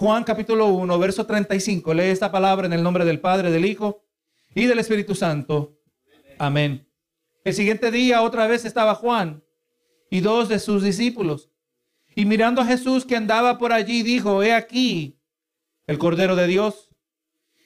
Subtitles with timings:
[0.00, 1.92] Juan capítulo 1, verso 35.
[1.92, 4.02] Lee esta palabra en el nombre del Padre, del Hijo
[4.54, 5.78] y del Espíritu Santo.
[6.38, 6.88] Amén.
[7.44, 9.44] El siguiente día otra vez estaba Juan
[10.08, 11.50] y dos de sus discípulos.
[12.14, 15.20] Y mirando a Jesús que andaba por allí, dijo, he aquí
[15.86, 16.88] el Cordero de Dios.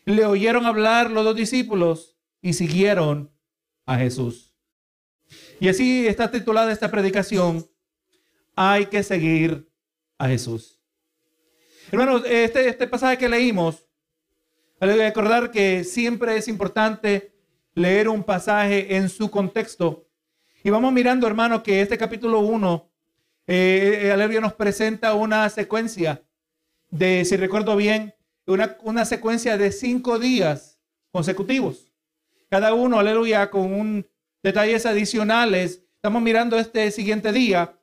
[0.05, 3.33] Le oyeron hablar los dos discípulos y siguieron
[3.87, 4.57] a Jesús.
[5.61, 7.65] Y así está titulada esta predicación,
[8.57, 9.71] hay que seguir
[10.19, 10.74] a Jesús.
[11.95, 13.87] Hermanos, este, este pasaje que leímos,
[14.81, 17.33] que recordar que siempre es importante
[17.73, 20.05] leer un pasaje en su contexto.
[20.65, 22.91] Y vamos mirando, hermano, que este capítulo 1,
[23.47, 26.21] eh, Aleluya nos presenta una secuencia
[26.91, 28.13] de, si recuerdo bien,
[28.45, 30.81] una, una secuencia de cinco días
[31.13, 31.93] consecutivos.
[32.51, 34.05] Cada uno, aleluya, con un
[34.43, 35.85] detalles adicionales.
[35.95, 37.79] Estamos mirando este siguiente día.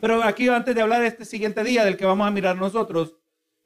[0.00, 3.16] Pero aquí antes de hablar de este siguiente día del que vamos a mirar nosotros,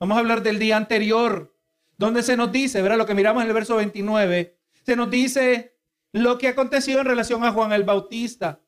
[0.01, 1.55] vamos a hablar del día anterior,
[1.97, 5.77] donde se nos dice, verá lo que miramos en el verso 29, se nos dice
[6.13, 8.61] lo que aconteció en relación a Juan el Bautista.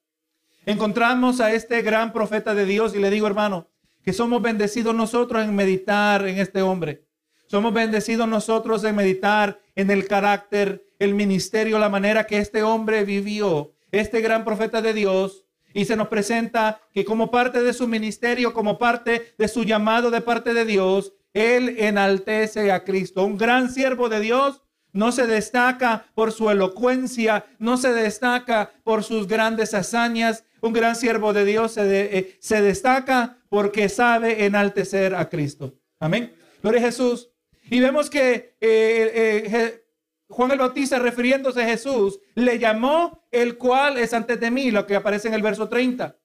[0.65, 3.69] Encontramos a este gran profeta de Dios y le digo, hermano,
[4.03, 7.07] que somos bendecidos nosotros en meditar en este hombre.
[7.47, 13.05] Somos bendecidos nosotros en meditar en el carácter, el ministerio, la manera que este hombre
[13.05, 15.46] vivió, este gran profeta de Dios.
[15.77, 20.11] Y se nos presenta que como parte de su ministerio, como parte de su llamado
[20.11, 23.25] de parte de Dios, él enaltece a Cristo.
[23.25, 24.63] Un gran siervo de Dios
[24.95, 30.45] no se destaca por su elocuencia, no se destaca por sus grandes hazañas.
[30.63, 35.75] Un gran siervo de Dios se, eh, destaca porque sabe enaltecer a Cristo.
[36.01, 36.33] Amén.
[36.63, 37.29] Gloria a Jesús.
[37.65, 39.13] Y vemos que eh,
[39.53, 39.86] eh,
[40.29, 44.87] Juan el Bautista, refiriéndose a Jesús, le llamó el cual es antes de mí, lo
[44.87, 46.17] que aparece en el verso 30.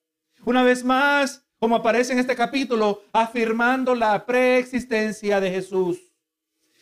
[0.44, 6.12] Una vez más, como aparece en este capítulo, afirmando la preexistencia de Jesús.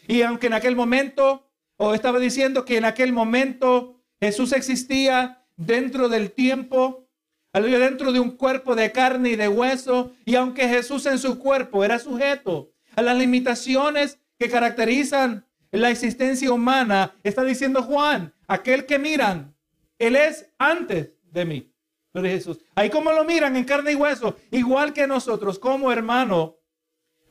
[0.09, 1.47] Y aunque en aquel momento,
[1.77, 7.07] o estaba diciendo que en aquel momento Jesús existía dentro del tiempo,
[7.53, 11.85] dentro de un cuerpo de carne y de hueso, y aunque Jesús en su cuerpo
[11.85, 18.99] era sujeto a las limitaciones que caracterizan la existencia humana, está diciendo Juan, aquel que
[18.99, 19.55] miran,
[19.99, 21.73] Él es antes de mí.
[22.13, 22.59] Gloria Jesús.
[22.75, 26.57] Ahí como lo miran en carne y hueso, igual que nosotros como hermano.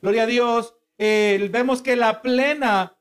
[0.00, 0.74] Gloria a Dios.
[0.98, 2.96] vemos que la plena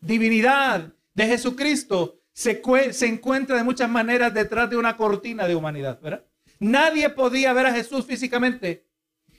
[0.00, 2.60] divinidad de Jesucristo se,
[3.06, 5.98] encuentra de muchas maneras detrás de una cortina de humanidad.
[6.58, 8.86] Nadie podía ver a Jesús físicamente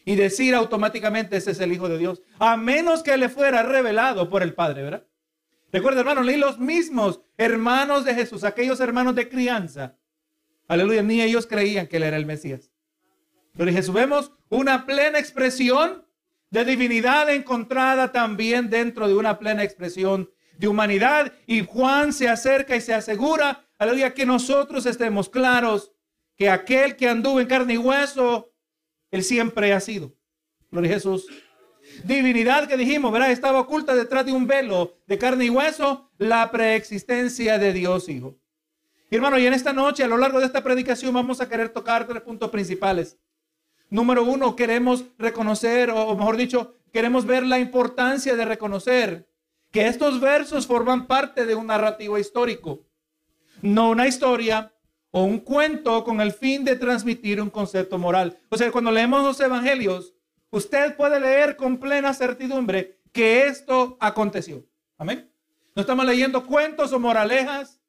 [0.06, 4.30] y decir automáticamente ese es el Hijo de Dios, a menos que le fuera revelado
[4.30, 5.08] por el Padre, ¿verdad?
[5.72, 9.98] Recuerda, hermanos, leí los mismos hermanos de Jesús, aquellos hermanos de crianza.
[10.68, 12.72] Aleluya, ni ellos creían que él era el Mesías.
[13.58, 16.06] Pero Jesús vemos una plena expresión
[16.50, 21.34] de divinidad encontrada también dentro de una plena expresión de humanidad.
[21.48, 25.92] Y Juan se acerca y se asegura, aleluya, que nosotros estemos claros
[26.36, 28.53] que aquel que anduvo en carne y hueso
[29.14, 30.12] él siempre ha sido.
[30.72, 31.28] Gloria a Jesús.
[32.04, 33.30] Divinidad que dijimos, ¿verdad?
[33.30, 38.40] Estaba oculta detrás de un velo de carne y hueso, la preexistencia de Dios Hijo.
[39.12, 41.70] Y hermano, y en esta noche, a lo largo de esta predicación, vamos a querer
[41.70, 43.20] tocar tres puntos principales.
[43.92, 49.30] Número uno, queremos reconocer, o mejor dicho, queremos ver la importancia de reconocer
[49.70, 52.88] que estos versos forman parte de un narrativo histórico,
[53.62, 54.73] no una historia
[55.16, 58.36] o un cuento con el fin de transmitir un concepto moral.
[58.50, 60.16] O sea, cuando leemos los evangelios,
[60.50, 64.66] usted puede leer con plena certidumbre que esto aconteció.
[64.98, 65.32] Amén.
[65.76, 67.80] No estamos leyendo cuentos o moralejas.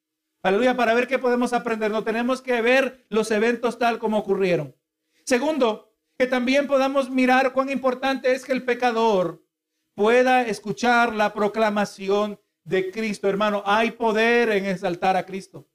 [0.42, 1.90] Aleluya, para ver qué podemos aprender.
[1.90, 4.76] No tenemos que ver los eventos tal como ocurrieron.
[5.24, 9.42] Segundo, que también podamos mirar cuán importante es que el pecador
[9.94, 13.30] pueda escuchar la proclamación de Cristo.
[13.30, 15.66] Hermano, hay poder en exaltar a Cristo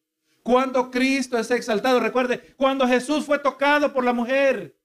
[0.49, 1.99] cuando Cristo es exaltado.
[1.99, 4.75] Recuerde, cuando Jesús fue tocado por la mujer,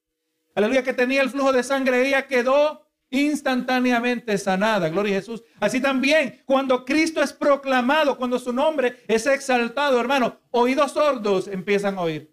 [0.55, 4.91] aleluya, que tenía el flujo de sangre, ella quedó instantáneamente sanada.
[4.91, 5.43] Gloria a Jesús.
[5.59, 11.97] Así también, cuando Cristo es proclamado, cuando su nombre es exaltado, hermano, oídos sordos empiezan
[11.97, 12.31] a oír.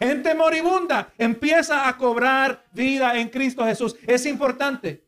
[0.00, 3.94] Gente moribunda empieza a cobrar vida en Cristo Jesús.
[4.04, 5.06] Es importante.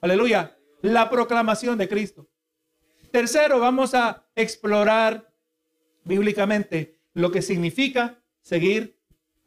[0.00, 0.56] Aleluya.
[0.80, 2.26] La proclamación de Cristo.
[3.10, 5.30] Tercero, vamos a explorar
[6.04, 8.98] bíblicamente lo que significa seguir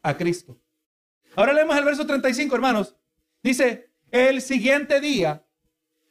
[0.02, 0.58] a Cristo.
[1.34, 2.96] Ahora leemos el verso 35, hermanos.
[3.42, 5.44] Dice, el siguiente día,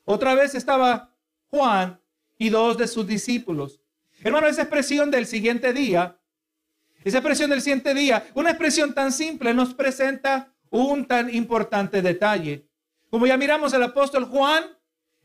[0.04, 1.16] otra vez estaba
[1.48, 2.00] Juan
[2.38, 3.82] y dos de sus discípulos.
[4.24, 6.20] Hermano, esa expresión del siguiente día,
[7.04, 12.68] esa expresión del siguiente día, una expresión tan simple nos presenta un tan importante detalle.
[13.10, 14.64] Como ya miramos, el apóstol Juan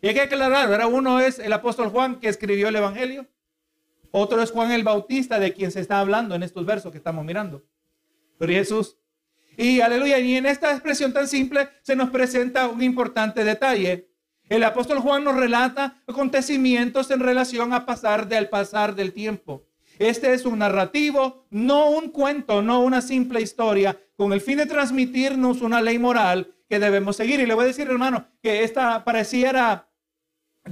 [0.03, 0.89] Y hay que aclarar, ¿verdad?
[0.91, 3.27] Uno es el apóstol Juan que escribió el Evangelio.
[4.13, 7.25] Otro es Juan el Bautista, de quien se está hablando en estos versos que estamos
[7.25, 7.63] mirando.
[8.39, 8.97] Pero Jesús.
[9.57, 14.09] Y aleluya, y en esta expresión tan simple se nos presenta un importante detalle.
[14.49, 19.67] El apóstol Juan nos relata acontecimientos en relación a pasar del tiempo.
[19.99, 24.67] Este es un narrativo, no un cuento, no una simple historia, con el fin de
[24.67, 27.39] transmitirnos una ley moral que debemos seguir.
[27.41, 29.91] Y le voy a decir, hermano, que esta pareciera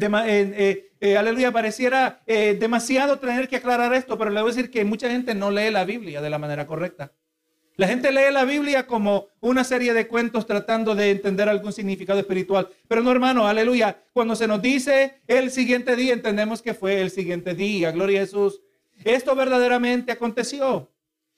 [0.01, 4.85] eh, aleluya, pareciera eh, demasiado tener que aclarar esto, pero le voy a decir que
[4.85, 7.13] mucha gente no lee la Biblia de la manera correcta.
[7.77, 12.19] La gente lee la Biblia como una serie de cuentos tratando de entender algún significado
[12.19, 12.69] espiritual.
[12.89, 14.03] Pero no, hermano, aleluya.
[14.13, 17.93] Cuando se nos dice el siguiente día, entendemos que fue el siguiente día.
[17.93, 18.61] Gloria a Jesús.
[19.05, 20.91] Esto verdaderamente aconteció.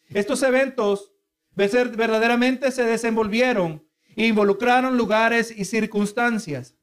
[0.08, 1.12] Estos eventos
[1.54, 3.84] verdaderamente se desenvolvieron,
[4.16, 6.74] involucraron lugares y circunstancias.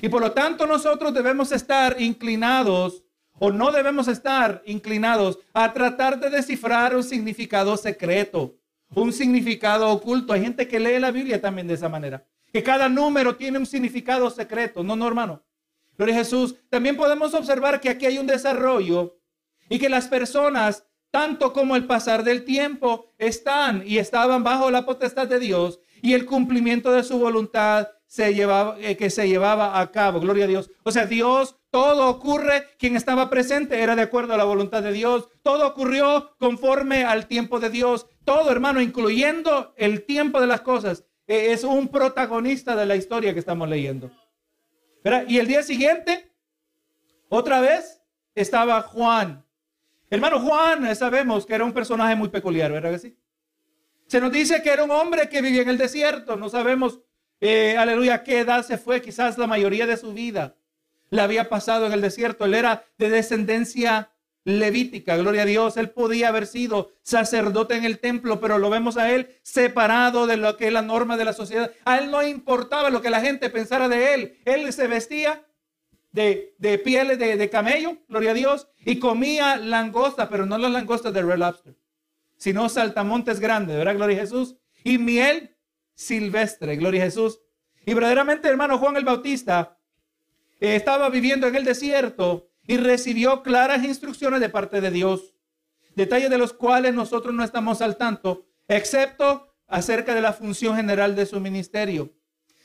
[0.00, 3.02] Y por lo tanto nosotros debemos estar inclinados
[3.38, 8.56] o no debemos estar inclinados a tratar de descifrar un significado secreto,
[8.94, 10.32] un significado oculto.
[10.32, 13.66] Hay gente que lee la Biblia también de esa manera, que cada número tiene un
[13.66, 14.82] significado secreto.
[14.82, 15.42] No, no, hermano.
[15.96, 16.56] Gloria Jesús.
[16.68, 19.18] También podemos observar que aquí hay un desarrollo
[19.68, 24.84] y que las personas, tanto como el pasar del tiempo, están y estaban bajo la
[24.84, 29.80] potestad de Dios y el cumplimiento de su voluntad se llevaba, eh, que se llevaba
[29.80, 30.20] a cabo.
[30.20, 30.70] Gloria a Dios.
[30.84, 32.68] O sea, Dios, todo ocurre.
[32.78, 35.28] Quien estaba presente era de acuerdo a la voluntad de Dios.
[35.42, 38.06] Todo ocurrió conforme al tiempo de Dios.
[38.24, 43.32] Todo, hermano, incluyendo el tiempo de las cosas, eh, es un protagonista de la historia
[43.32, 44.10] que estamos leyendo.
[45.28, 46.32] Y el día siguiente,
[47.28, 48.02] otra vez,
[48.34, 49.44] estaba Juan.
[50.10, 53.16] Hermano Juan, sabemos que era un personaje muy peculiar, ¿verdad que sí?
[54.06, 56.36] Se nos dice que era un hombre que vivía en el desierto.
[56.36, 57.00] No sabemos
[57.40, 59.02] eh, aleluya, ¿qué edad se fue?
[59.02, 60.56] Quizás la mayoría de su vida
[61.10, 62.44] le había pasado en el desierto.
[62.44, 64.10] Él era de descendencia
[64.44, 65.76] levítica, gloria a Dios.
[65.76, 70.36] Él podía haber sido sacerdote en el templo, pero lo vemos a él separado de
[70.36, 71.72] lo que es la norma de la sociedad.
[71.84, 74.38] A él no importaba lo que la gente pensara de él.
[74.44, 75.44] Él se vestía
[76.12, 80.70] de, de pieles de, de, camello, gloria a Dios, y comía langosta, pero no las
[80.70, 81.76] langostas de Red Lobster,
[82.36, 83.96] sino saltamontes grandes, ¿verdad?
[83.96, 84.56] Gloria a Jesús.
[84.84, 85.55] Y miel
[85.96, 87.40] silvestre, gloria a Jesús.
[87.84, 89.78] Y verdaderamente, hermano Juan el Bautista
[90.60, 95.34] eh, estaba viviendo en el desierto y recibió claras instrucciones de parte de Dios,
[95.96, 101.16] detalles de los cuales nosotros no estamos al tanto, excepto acerca de la función general
[101.16, 102.12] de su ministerio.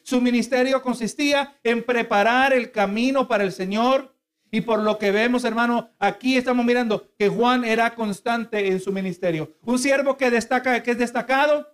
[0.04, 4.16] Su ministerio consistía en preparar el camino para el Señor.
[4.54, 8.92] Y por lo que vemos, hermano, aquí estamos mirando que Juan era constante en su
[8.92, 9.56] ministerio.
[9.62, 11.68] Un siervo que destaca, que es destacado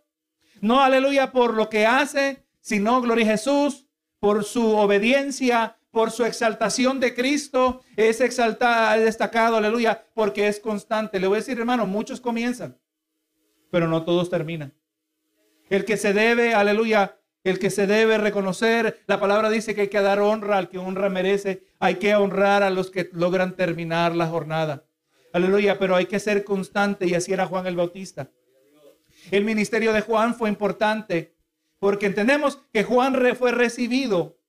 [0.62, 3.88] no, aleluya, por lo que hace, sino, gloria a Jesús,
[4.19, 7.81] por su obediencia, por su exaltación de Cristo.
[7.95, 11.19] Es exaltado, destacado, aleluya, porque es constante.
[11.19, 12.77] Le voy a decir, hermano, muchos comienzan,
[13.71, 14.74] pero no todos terminan.
[15.69, 19.88] El que se debe, aleluya, el que se debe reconocer, la palabra dice que hay
[19.88, 24.15] que dar honra al que honra merece, hay que honrar a los que logran terminar
[24.15, 24.86] la jornada.
[25.33, 28.31] Aleluya, pero hay que ser constante y así era Juan el Bautista.
[29.31, 31.35] El ministerio de Juan fue importante
[31.79, 34.39] porque entendemos que Juan fue recibido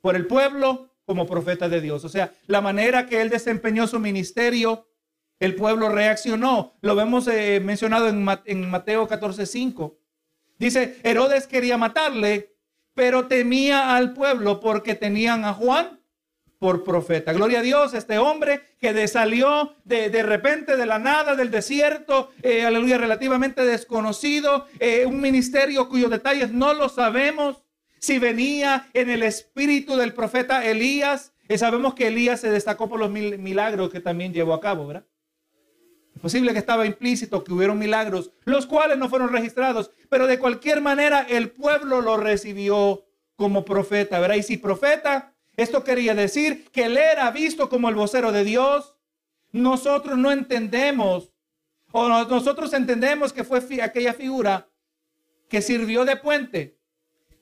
[0.00, 2.04] por el pueblo como profeta de Dios.
[2.04, 4.88] O sea, la manera que él desempeñó su ministerio,
[5.40, 6.76] el pueblo reaccionó.
[6.80, 9.96] Lo vemos eh, mencionado en, en Mateo 14:5.
[10.58, 12.54] Dice, Herodes quería matarle,
[12.94, 16.01] pero temía al pueblo porque tenían a Juan
[16.62, 17.32] por profeta.
[17.32, 22.30] Gloria a Dios, este hombre que salió de, de repente de la nada, del desierto,
[22.40, 27.64] eh, aleluya, relativamente desconocido, eh, un ministerio cuyos detalles no lo sabemos,
[27.98, 33.00] si venía en el espíritu del profeta Elías, y sabemos que Elías se destacó por
[33.00, 35.04] los milagros que también llevó a cabo, ¿verdad?
[36.14, 40.38] Es posible que estaba implícito que hubieron milagros, los cuales no fueron registrados, pero de
[40.38, 43.04] cualquier manera el pueblo lo recibió
[43.34, 44.36] como profeta, ¿verdad?
[44.36, 48.96] Y si profeta, esto quería decir que él era visto como el vocero de Dios.
[49.50, 51.32] Nosotros no entendemos,
[51.90, 54.68] o nosotros entendemos que fue aquella figura
[55.48, 56.78] que sirvió de puente,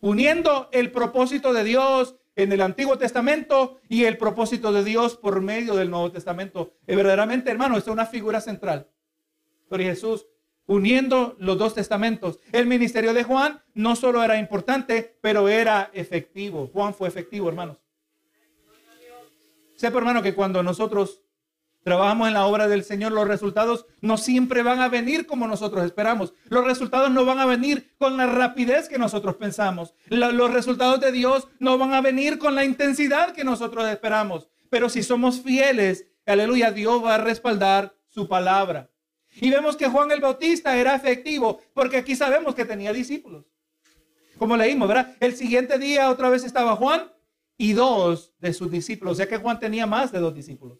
[0.00, 5.40] uniendo el propósito de Dios en el Antiguo Testamento y el propósito de Dios por
[5.40, 6.74] medio del Nuevo Testamento.
[6.88, 8.88] Y verdaderamente, hermano, es una figura central.
[9.68, 10.26] Pero Jesús,
[10.66, 12.38] uniendo los dos testamentos.
[12.52, 16.70] El ministerio de Juan no solo era importante, pero era efectivo.
[16.72, 17.78] Juan fue efectivo, hermanos.
[19.80, 21.22] Sepa, hermano, que cuando nosotros
[21.84, 25.86] trabajamos en la obra del Señor, los resultados no siempre van a venir como nosotros
[25.86, 26.34] esperamos.
[26.50, 29.94] Los resultados no van a venir con la rapidez que nosotros pensamos.
[30.10, 34.48] los resultados de Dios no van a venir con la intensidad que nosotros esperamos.
[34.68, 38.90] Pero si somos fieles, aleluya, Dios va a respaldar su palabra.
[39.32, 43.46] Y vemos que Juan el Bautista era efectivo, porque aquí sabemos que tenía discípulos.
[44.36, 45.16] Como leímos, ¿verdad?
[45.20, 47.10] El siguiente día otra vez estaba Juan
[47.60, 49.12] y dos de sus discípulos.
[49.12, 50.78] O sea que Juan tenía más de dos discípulos.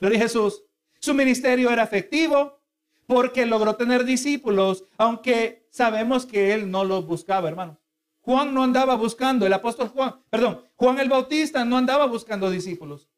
[0.00, 0.62] Gloria a Jesús.
[1.00, 2.60] Su ministerio era efectivo
[3.04, 7.80] porque logró tener discípulos, aunque sabemos que él no los buscaba, hermano.
[8.20, 13.08] Juan no andaba buscando, el apóstol Juan, perdón, Juan el Bautista no andaba buscando discípulos.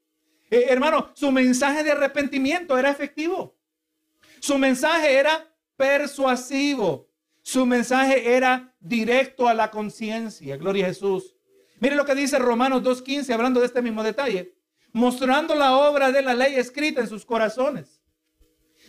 [0.50, 3.58] Eh, hermano, su mensaje de arrepentimiento era efectivo.
[4.40, 7.10] Su mensaje era persuasivo.
[7.42, 10.56] Su mensaje era directo a la conciencia.
[10.56, 11.36] Gloria a Jesús.
[11.80, 14.54] Mire lo que dice Romanos 2.15, hablando de este mismo detalle
[14.92, 18.02] mostrando la obra de la ley escrita en sus corazones,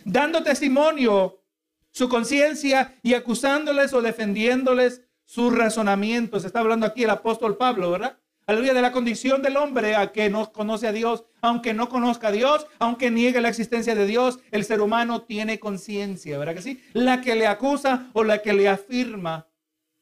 [0.04, 1.40] dando testimonio
[1.90, 6.44] su conciencia y acusándoles o defendiéndoles sus razonamientos.
[6.44, 8.18] Está hablando aquí el apóstol Pablo, ¿verdad?
[8.46, 12.28] Aleluya, de la condición del hombre a que no conoce a Dios, aunque no conozca
[12.28, 16.62] a Dios, aunque niegue la existencia de Dios, el ser humano tiene conciencia, ¿verdad que
[16.62, 16.82] sí?
[16.92, 19.46] La que le acusa o la que le afirma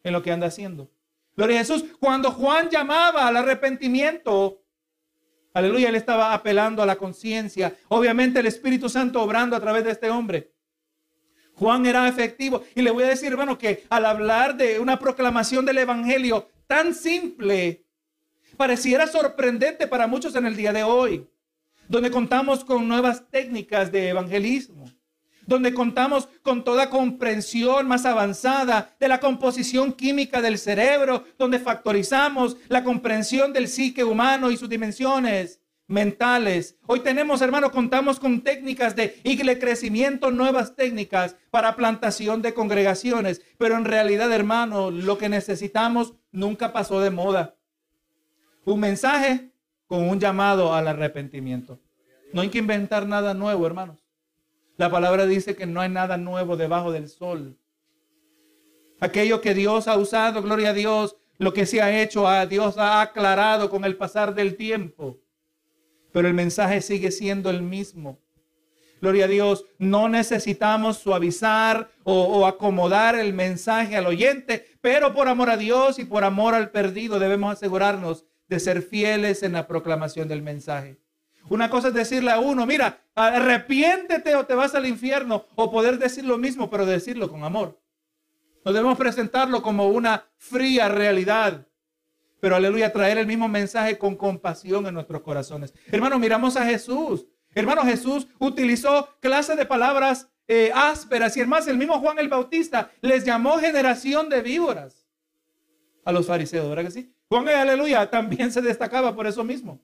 [0.02, 0.90] en lo que anda haciendo.
[1.40, 1.86] Gloria a Jesús.
[1.98, 4.62] Cuando Juan llamaba al arrepentimiento,
[5.54, 7.74] Aleluya, él estaba apelando a la conciencia.
[7.88, 10.52] Obviamente el Espíritu Santo obrando a través de este hombre.
[11.54, 12.62] Juan era efectivo.
[12.74, 16.94] Y le voy a decir, hermano, que al hablar de una proclamación del Evangelio tan
[16.94, 17.86] simple,
[18.58, 21.26] pareciera sorprendente para muchos en el día de hoy,
[21.88, 24.92] donde contamos con nuevas técnicas de evangelismo
[25.50, 32.56] donde contamos con toda comprensión más avanzada de la composición química del cerebro, donde factorizamos
[32.68, 36.76] la comprensión del psique humano y sus dimensiones mentales.
[36.86, 39.20] Hoy tenemos, hermano, contamos con técnicas de
[39.58, 46.72] crecimiento, nuevas técnicas para plantación de congregaciones, pero en realidad, hermano, lo que necesitamos nunca
[46.72, 47.56] pasó de moda.
[48.64, 49.50] Un mensaje
[49.88, 51.80] con un llamado al arrepentimiento.
[52.32, 54.09] No hay que inventar nada nuevo, hermanos.
[54.80, 57.58] La palabra dice que no hay nada nuevo debajo del sol.
[58.98, 62.78] Aquello que Dios ha usado, gloria a Dios, lo que se ha hecho, a Dios
[62.78, 65.20] ha aclarado con el pasar del tiempo.
[66.12, 68.20] Pero el mensaje sigue siendo el mismo.
[69.02, 75.28] Gloria a Dios, no necesitamos suavizar o, o, acomodar el mensaje al oyente, pero por
[75.28, 79.66] amor a Dios y por amor al perdido debemos asegurarnos de ser fieles en la
[79.66, 80.96] proclamación del mensaje.
[81.50, 85.98] Una cosa es decirle a uno, mira, arrepiéntete o te vas al infierno, o poder
[85.98, 87.82] decir lo mismo, pero decirlo con amor.
[88.64, 91.66] No debemos presentarlo como una fría realidad,
[92.38, 95.74] pero aleluya, traer el mismo mensaje con compasión en nuestros corazones.
[95.90, 97.26] Hermano, miramos a Jesús.
[97.52, 102.92] Hermano, Jesús utilizó clases de palabras eh, ásperas y más, el mismo Juan el Bautista
[103.00, 105.04] les llamó generación de víboras
[106.04, 107.12] a los fariseos, ¿verdad que sí?
[107.28, 109.80] Juan, aleluya, también se destacaba por eso mismo.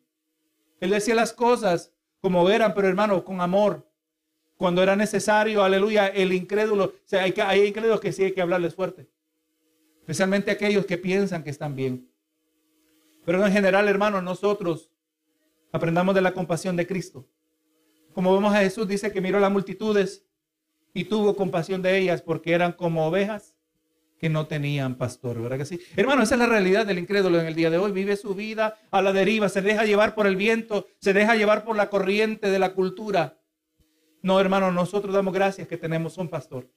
[0.81, 3.89] Él decía las cosas como eran, pero hermano, con amor.
[4.57, 8.41] Cuando era necesario, aleluya, el incrédulo, o sea, hay, que, incrédulos que sí hay que
[8.41, 9.09] hablarles fuerte.
[10.01, 12.09] Especialmente aquellos que piensan que están bien.
[13.25, 14.91] Pero en general, hermano, nosotros
[15.73, 17.29] aprendamos de la compasión de Cristo.
[18.15, 20.25] Como vemos a Jesús, dice que miró las multitudes
[20.95, 23.56] y tuvo compasión de ellas porque eran como ovejas
[24.19, 25.81] que no tenían pastor, ¿verdad que sí?
[25.97, 27.93] Hermano, esa es la realidad del incrédulo en el día de hoy.
[27.93, 31.65] Vive su vida a la deriva, se deja llevar por el viento, se deja llevar
[31.65, 33.39] por la corriente de la cultura.
[34.23, 36.69] No, hermano, nosotros damos gracias que tenemos un pastor.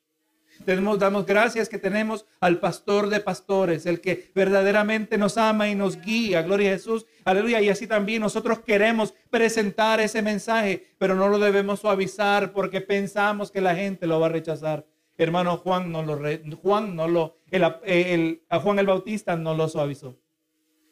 [0.65, 5.75] Tenemos, damos gracias que tenemos al pastor de pastores, el que verdaderamente nos ama y
[5.75, 6.41] nos guía.
[6.41, 7.05] Gloria a Jesús.
[7.23, 7.61] Aleluya.
[7.61, 13.51] Y así también nosotros queremos presentar ese mensaje, pero no lo debemos suavizar porque pensamos
[13.51, 14.85] que la gente lo va a rechazar.
[15.19, 16.17] Hermano Juan no lo,
[16.61, 20.17] Juan no lo, el, a Juan el Bautista no lo suavizó.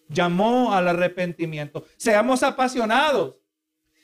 [0.09, 1.85] Llamó al arrepentimiento.
[1.95, 3.39] Seamos apasionados.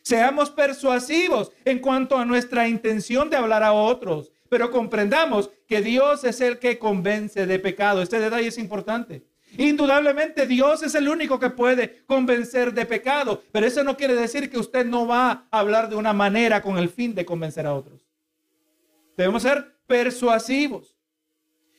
[0.02, 4.32] Seamos persuasivos en cuanto a nuestra intención de hablar a otros.
[4.48, 8.02] Pero comprendamos que Dios es el que convence de pecado.
[8.02, 9.26] Este detalle es importante.
[9.58, 14.50] Indudablemente Dios es el único que puede convencer de pecado, pero eso no quiere decir
[14.50, 17.76] que usted no va a hablar de una manera con el fin de convencer a
[17.76, 18.08] otros.
[19.16, 20.96] Debemos ser persuasivos.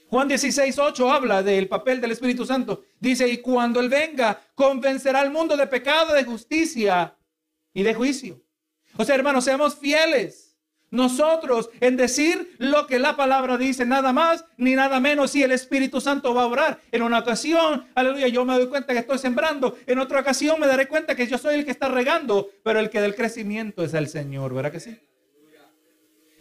[0.09, 2.85] Juan 16, 8 habla del papel del Espíritu Santo.
[3.01, 7.17] Dice, y cuando Él venga, convencerá al mundo de pecado, de justicia
[7.73, 8.41] y de juicio.
[8.97, 10.57] O sea, hermanos, seamos fieles.
[10.95, 15.51] nosotros en decir lo que la palabra dice, nada más ni nada menos, si el
[15.51, 16.81] Espíritu Santo va a obrar.
[16.93, 20.69] En una ocasión, aleluya, yo me doy cuenta que estoy sembrando, en otra ocasión me
[20.69, 23.93] daré cuenta que yo soy el que está regando, pero el que del crecimiento es
[23.93, 24.97] el Señor, ¿verdad que sí?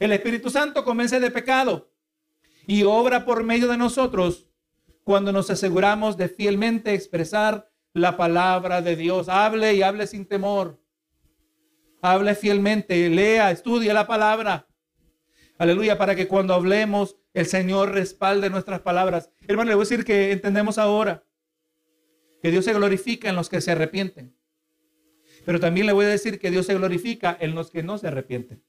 [0.03, 1.91] El Espíritu Santo convence de pecado
[2.67, 4.47] y obra por medio de nosotros
[5.03, 9.29] cuando nos aseguramos de fielmente expresar la palabra de Dios.
[9.29, 10.83] Hable y hable sin temor
[12.03, 14.67] hable fielmente, lea, estudie la palabra.
[15.57, 19.31] Aleluya, para que cuando hablemos, el Señor respalde nuestras palabras.
[19.47, 21.25] Hermano, le voy a decir que entendemos ahora
[22.41, 24.35] que Dios se glorifica en los que se arrepienten.
[25.45, 28.07] Pero también le voy a decir que Dios se glorifica en los que no se
[28.07, 28.61] arrepienten.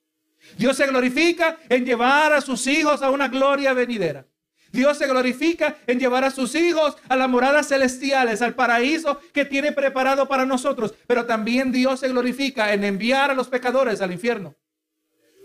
[0.57, 4.27] Dios se glorifica en llevar a sus hijos a una gloria venidera.
[4.75, 9.45] Dios se glorifica en llevar a sus hijos a las moradas celestiales, al paraíso que
[9.45, 10.95] tiene preparado para nosotros.
[11.07, 14.57] Pero también Dios se glorifica en enviar a los pecadores al infierno.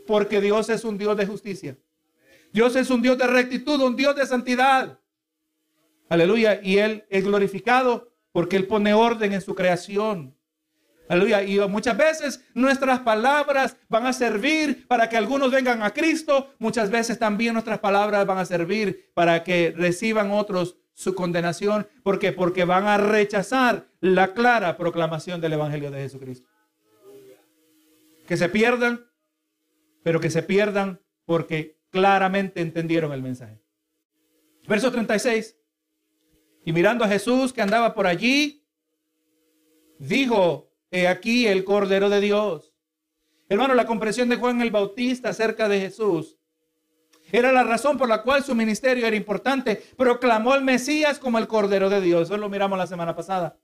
[0.08, 1.78] Porque Dios es un Dios de justicia.
[2.52, 5.00] Dios es un Dios de rectitud, un Dios de santidad.
[6.10, 6.60] Aleluya.
[6.64, 10.36] Y Él es glorificado porque Él pone orden en su creación.
[11.10, 11.42] Aleluya.
[11.44, 16.54] Y muchas veces nuestras palabras van a servir para que algunos vengan a Cristo.
[16.60, 21.88] Muchas veces también nuestras palabras van a servir para que reciban otros su condenación.
[22.04, 22.32] ¿Por qué?
[22.32, 26.48] Porque van a rechazar la clara proclamación del Evangelio de Jesucristo.
[28.28, 29.04] Que se pierdan,
[30.04, 33.60] pero que se pierdan porque claramente entendieron el mensaje.
[34.68, 35.58] Verso 36.
[36.66, 38.64] Y mirando a Jesús que andaba por allí,
[39.98, 40.69] dijo,
[41.10, 42.74] Aquí el Cordero de Dios.
[43.48, 46.40] Hermano, la comprensión de Juan el Bautista acerca de Jesús
[47.32, 49.84] era la razón por la cual su ministerio era importante.
[49.98, 52.24] Proclamó al Mesías como el Cordero de Dios.
[52.24, 53.58] Eso lo miramos la semana pasada.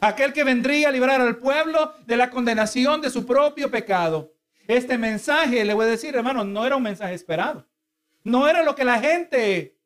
[0.00, 4.34] Aquel que vendría a librar al pueblo de la condenación de su propio pecado.
[4.66, 7.68] Este mensaje, le voy a decir, hermano, no era un mensaje esperado.
[8.24, 9.76] No era lo que la gente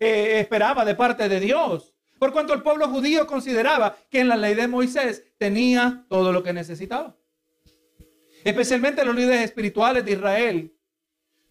[0.00, 1.93] eh, esperaba de parte de Dios.
[2.24, 6.42] Por cuanto el pueblo judío consideraba que en la ley de Moisés tenía todo lo
[6.42, 7.14] que necesitaba.
[8.42, 10.74] Especialmente los líderes espirituales de Israel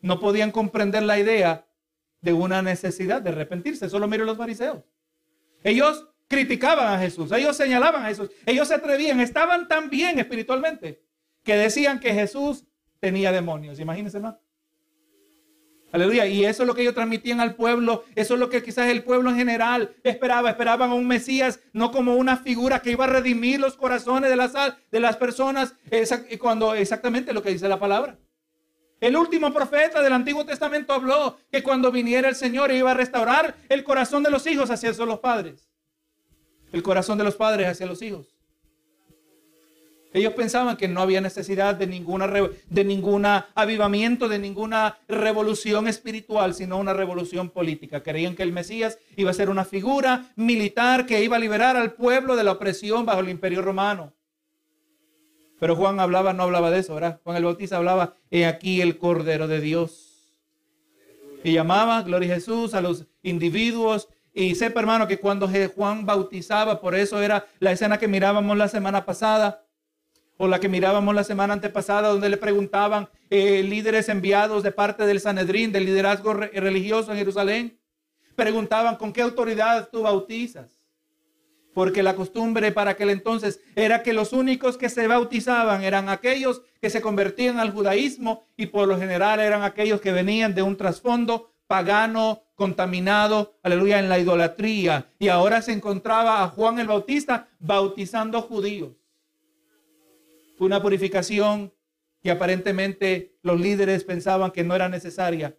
[0.01, 1.67] no podían comprender la idea
[2.21, 3.87] de una necesidad de arrepentirse.
[3.87, 4.79] Solo miren los fariseos.
[5.63, 11.03] Ellos criticaban a Jesús, ellos señalaban a Jesús, ellos se atrevían, estaban tan bien espiritualmente
[11.43, 12.65] que decían que Jesús
[12.99, 13.79] tenía demonios.
[13.79, 14.37] Imagínense más.
[15.93, 16.25] Aleluya.
[16.25, 18.03] Y eso es lo que ellos transmitían al pueblo.
[18.15, 20.49] Eso es lo que quizás el pueblo en general esperaba.
[20.49, 24.35] Esperaban a un Mesías, no como una figura que iba a redimir los corazones de
[24.35, 24.53] las,
[24.91, 25.75] de las personas.
[26.39, 28.17] Cuando exactamente lo que dice la palabra.
[28.99, 33.55] El último profeta del Antiguo Testamento habló que cuando viniera el Señor iba a restaurar
[33.69, 35.69] el corazón de los hijos hacia los padres.
[36.71, 38.32] El corazón de los padres hacia los hijos.
[40.13, 42.31] Ellos pensaban que no había necesidad de ninguna
[42.69, 48.03] de ninguna avivamiento, de ninguna revolución espiritual, sino una revolución política.
[48.03, 51.93] Creían que el Mesías iba a ser una figura militar que iba a liberar al
[51.93, 54.13] pueblo de la opresión bajo el imperio romano.
[55.59, 57.19] Pero Juan hablaba, no hablaba de eso, ¿verdad?
[57.23, 60.29] Juan el Bautista hablaba, he aquí el Cordero de Dios.
[61.43, 64.09] Y llamaba, gloria a Jesús, a los individuos.
[64.33, 68.67] Y sepa, hermano, que cuando Juan bautizaba, por eso era la escena que mirábamos la
[68.67, 69.62] semana pasada,
[70.37, 75.05] o la que mirábamos la semana antepasada, donde le preguntaban eh, líderes enviados de parte
[75.05, 77.79] del Sanedrín, del liderazgo religioso en Jerusalén,
[78.35, 80.79] preguntaban con qué autoridad tú bautizas.
[81.73, 86.61] Porque la costumbre para aquel entonces era que los únicos que se bautizaban eran aquellos
[86.79, 90.77] que se convertían al judaísmo y por lo general eran aquellos que venían de un
[90.77, 95.07] trasfondo pagano, contaminado, aleluya, en la idolatría.
[95.17, 99.02] Y ahora se encontraba a Juan el Bautista bautizando judíos
[100.63, 101.73] una purificación
[102.21, 105.57] que aparentemente los líderes pensaban que no era necesaria.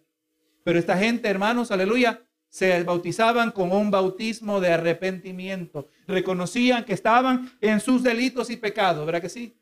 [0.63, 5.89] Pero esta gente, hermanos, aleluya, se bautizaban con un bautismo de arrepentimiento.
[6.07, 9.59] Reconocían que estaban en sus delitos y pecados, ¿verdad que sí?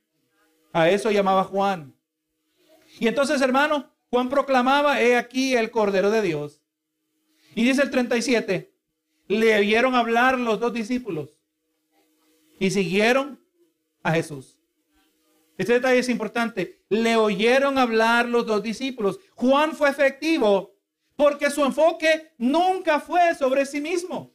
[0.71, 1.93] A eso llamaba Juan.
[2.99, 6.61] Y entonces, hermano, Juan proclamaba, he aquí el Cordero de Dios.
[7.55, 8.73] Y dice el 37,
[9.27, 11.39] le oyeron hablar los dos discípulos
[12.59, 13.39] y siguieron
[14.03, 14.59] a Jesús.
[15.57, 16.83] Este detalle es importante.
[16.89, 19.19] Le oyeron hablar los dos discípulos.
[19.35, 20.73] Juan fue efectivo
[21.15, 24.33] porque su enfoque nunca fue sobre sí mismo.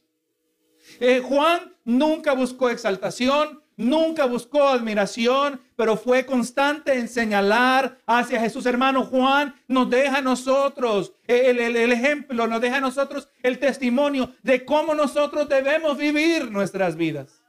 [0.99, 8.65] Eh, Juan nunca buscó exaltación, nunca buscó admiración, pero fue constante en señalar hacia Jesús.
[8.65, 14.33] Hermano Juan nos deja a nosotros el, el ejemplo, nos deja a nosotros el testimonio
[14.41, 17.43] de cómo nosotros debemos vivir nuestras vidas.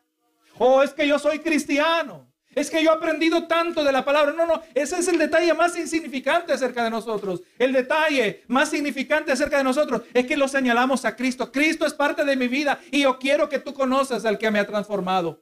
[0.59, 2.30] Oh, es que yo soy cristiano.
[2.55, 4.33] Es que yo he aprendido tanto de la palabra.
[4.33, 7.43] No, no, ese es el detalle más insignificante acerca de nosotros.
[7.59, 11.53] El detalle más significante acerca de nosotros es que lo señalamos a Cristo.
[11.53, 14.59] Cristo es parte de mi vida y yo quiero que tú conozcas al que me
[14.59, 15.41] ha transformado.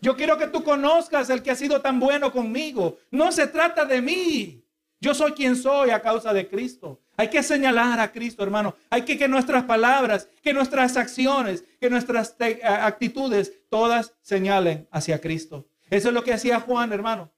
[0.00, 2.98] Yo quiero que tú conozcas al que ha sido tan bueno conmigo.
[3.10, 4.64] No se trata de mí.
[5.00, 7.00] Yo soy quien soy a causa de Cristo.
[7.16, 8.76] Hay que señalar a Cristo, hermano.
[8.90, 15.66] Hay que que nuestras palabras, que nuestras acciones, que nuestras actitudes, todas señalen hacia Cristo.
[15.90, 17.32] Eso es lo que hacía Juan, hermano.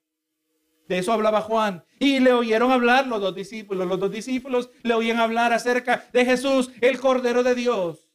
[0.87, 1.83] De eso hablaba Juan.
[1.99, 3.87] Y le oyeron hablar los dos discípulos.
[3.87, 8.09] Los dos discípulos le oían hablar acerca de Jesús, el Cordero de Dios.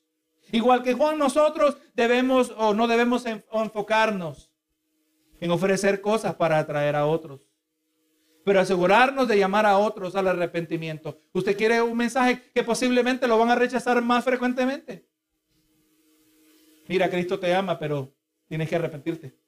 [0.52, 4.52] Igual que Juan, nosotros debemos o no debemos enfocarnos
[5.40, 7.48] en ofrecer cosas para atraer a otros.
[8.44, 11.18] Pero asegurarnos de llamar a otros al arrepentimiento.
[11.32, 15.08] Usted quiere un mensaje que posiblemente lo van a rechazar más frecuentemente.
[16.88, 18.14] Mira, Cristo te ama, pero
[18.46, 19.45] tienes que arrepentirte.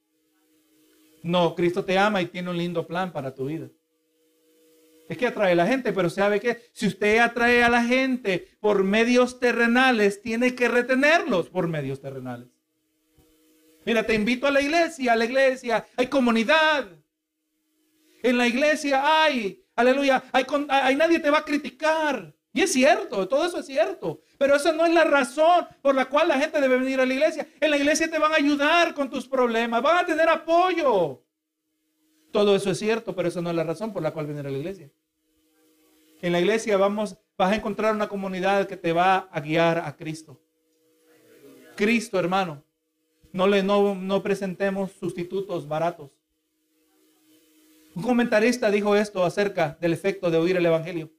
[1.22, 3.68] No, Cristo te ama y tiene un lindo plan para tu vida.
[5.08, 8.48] Es que atrae a la gente, pero sabe que si usted atrae a la gente
[8.60, 12.48] por medios terrenales, tiene que retenerlos por medios terrenales.
[13.86, 16.86] Mira, te invito a la iglesia, a la iglesia hay comunidad.
[18.22, 22.34] En la iglesia hay, aleluya, hay, hay nadie te va a criticar.
[22.52, 24.20] Y es cierto, todo eso es cierto.
[24.38, 27.12] Pero esa no es la razón por la cual la gente debe venir a la
[27.12, 27.48] iglesia.
[27.60, 31.24] En la iglesia te van a ayudar con tus problemas, van a tener apoyo.
[32.30, 34.50] Todo eso es cierto, pero esa no es la razón por la cual venir a
[34.50, 34.90] la iglesia.
[36.22, 39.96] En la iglesia vamos, vas a encontrar una comunidad que te va a guiar a
[39.96, 40.40] Cristo.
[41.74, 42.62] Cristo, hermano.
[43.32, 46.12] No le no, no presentemos sustitutos baratos.
[47.94, 51.10] Un comentarista dijo esto acerca del efecto de oír el evangelio.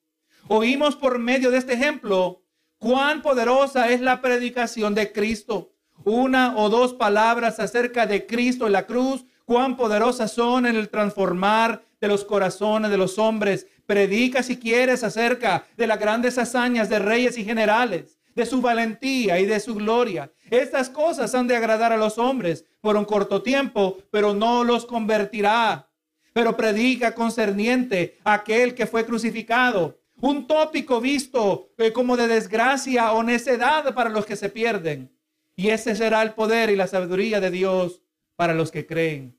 [0.48, 2.42] Oímos por medio de este ejemplo
[2.80, 5.74] cuán poderosa es la predicación de Cristo.
[6.06, 10.90] Una o dos palabras acerca de Cristo en la cruz, cuán poderosas son en el
[10.90, 13.68] transformar de los corazones de los hombres.
[13.86, 19.40] Predica si quieres acerca de las grandes hazañas de reyes y generales, de su valentía
[19.40, 20.32] y de su gloria.
[20.50, 24.86] Estas cosas han de agradar a los hombres por un corto tiempo, pero no los
[24.86, 25.90] convertirá.
[26.32, 33.14] Pero predica concerniente a aquel que fue crucificado un tópico visto eh, como de desgracia
[33.14, 35.16] o necedad para los que se pierden.
[35.56, 38.02] Y ese será el poder y la sabiduría de Dios
[38.36, 39.38] para los que creen.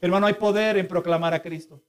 [0.00, 1.82] Hermano, hay poder en proclamar a Cristo.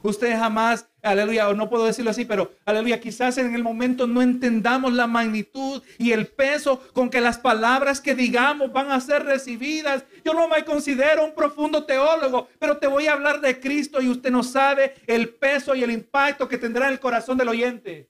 [0.00, 4.22] Usted jamás, aleluya, o no puedo decirlo así, pero aleluya, quizás en el momento no
[4.22, 9.24] entendamos la magnitud y el peso con que las palabras que digamos van a ser
[9.24, 10.04] recibidas.
[10.24, 14.08] Yo no me considero un profundo teólogo, pero te voy a hablar de Cristo y
[14.08, 18.08] usted no sabe el peso y el impacto que tendrá en el corazón del oyente.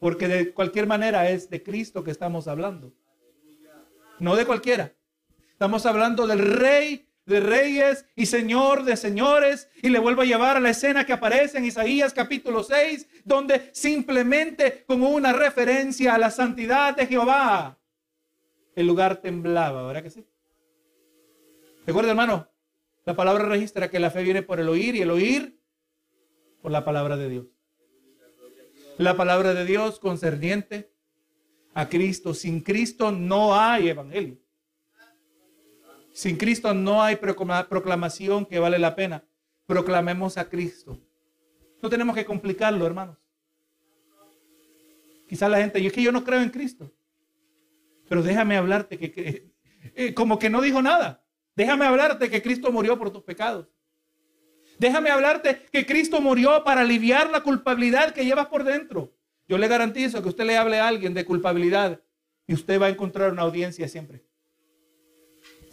[0.00, 2.94] Porque de cualquier manera es de Cristo que estamos hablando.
[4.18, 4.94] No de cualquiera.
[5.50, 9.68] Estamos hablando del Rey de reyes y señor de señores.
[9.82, 13.70] Y le vuelvo a llevar a la escena que aparece en Isaías capítulo 6, donde
[13.72, 17.78] simplemente como una referencia a la santidad de Jehová,
[18.74, 20.26] el lugar temblaba, ¿verdad que sí?
[21.86, 22.48] Recuerda, hermano,
[23.04, 25.60] la palabra registra que la fe viene por el oír y el oír
[26.62, 27.46] por la palabra de Dios.
[28.96, 30.90] La palabra de Dios concerniente
[31.74, 32.32] a Cristo.
[32.32, 34.38] Sin Cristo no hay evangelio.
[36.14, 39.24] Sin Cristo no hay proclamación que vale la pena.
[39.66, 41.02] Proclamemos a Cristo.
[41.82, 43.18] No tenemos que complicarlo, hermanos.
[45.28, 46.92] Quizás la gente, y es que yo no creo en Cristo.
[48.08, 49.52] Pero déjame hablarte que,
[49.96, 51.24] eh, como que no dijo nada.
[51.56, 53.66] Déjame hablarte que Cristo murió por tus pecados.
[54.78, 59.16] Déjame hablarte que Cristo murió para aliviar la culpabilidad que llevas por dentro.
[59.48, 62.00] Yo le garantizo que usted le hable a alguien de culpabilidad
[62.46, 64.24] y usted va a encontrar una audiencia siempre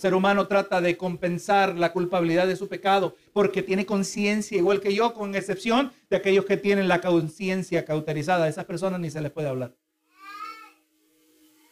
[0.01, 4.93] ser humano trata de compensar la culpabilidad de su pecado porque tiene conciencia, igual que
[4.93, 8.45] yo, con excepción de aquellos que tienen la conciencia cauterizada.
[8.45, 9.75] A esas personas ni se les puede hablar.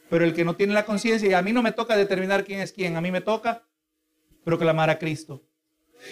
[0.10, 2.62] Pero el que no tiene la conciencia, y a mí no me toca determinar quién
[2.62, 3.64] es quién, a mí me toca
[4.44, 5.44] proclamar a Cristo.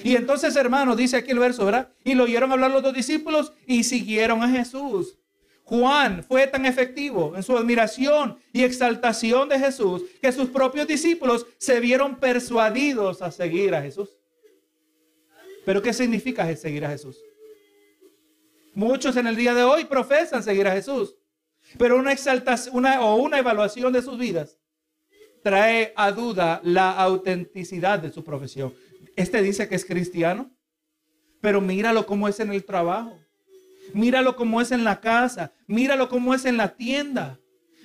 [0.03, 1.89] Y entonces, hermano, dice aquí el verso, ¿verdad?
[2.03, 5.17] Y lo oyeron hablar los dos discípulos y siguieron a Jesús.
[5.67, 11.45] Juan fue tan efectivo en su admiración y exaltación de Jesús que sus propios discípulos
[11.57, 14.17] se vieron persuadidos a seguir a Jesús.
[15.65, 17.21] Pero ¿qué significa seguir a Jesús?
[18.75, 21.17] Muchos en el día de hoy profesan seguir a Jesús,
[21.77, 24.57] pero una exaltación o una evaluación de sus vidas
[25.43, 28.73] trae a duda la autenticidad de su profesión.
[29.17, 30.49] Este dice que es cristiano,
[31.41, 33.19] pero míralo cómo es en el trabajo
[33.93, 35.51] Míralo como es en la casa.
[35.67, 37.39] Míralo como es en la tienda.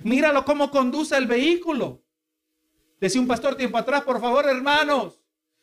[0.04, 2.02] Míralo cómo conduce el vehículo.
[3.00, 5.18] Decía un pastor tiempo atrás, por favor, hermanos,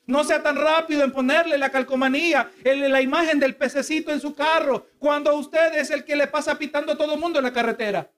[0.05, 4.87] No sea tan rápido en ponerle la calcomanía, la imagen del pececito en su carro,
[4.97, 8.11] cuando usted es el que le pasa pitando a todo el mundo en la carretera,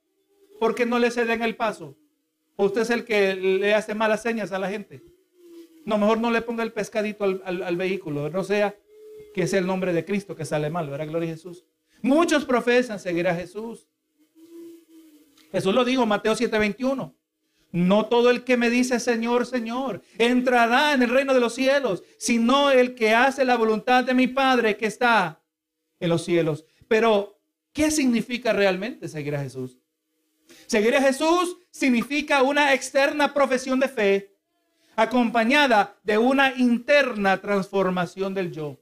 [0.58, 1.98] porque no le ceden el paso.
[2.56, 5.04] O usted es el que le hace malas señas a la gente.
[5.86, 8.76] No, mejor no le ponga el pescadito al, vehículo, no sea
[9.34, 11.08] que es el nombre de Cristo que sale mal, ¿verdad?
[11.08, 11.66] Gloria a Jesús.
[12.02, 13.88] Muchos profesan seguir a Jesús.
[15.52, 17.14] Jesús lo dijo, Mateo 7:21.
[17.72, 22.04] No todo el que me dice Señor, Señor, entrará en el reino de los cielos,
[22.18, 25.42] sino el que hace la voluntad de mi Padre que está
[26.00, 26.66] en los cielos.
[26.90, 27.40] Pero,
[27.72, 29.78] ¿qué significa realmente seguir a Jesús?
[30.68, 34.36] Seguir a Jesús significa una externa profesión de fe
[34.98, 38.81] acompañada de una interna transformación del yo.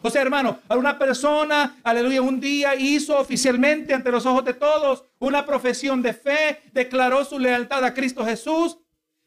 [0.00, 5.04] O sea, hermano, una persona, aleluya, un día hizo oficialmente ante los ojos de todos
[5.18, 8.78] una profesión de fe, declaró su lealtad a Cristo Jesús,